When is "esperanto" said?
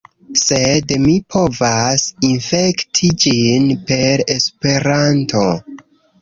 4.37-5.45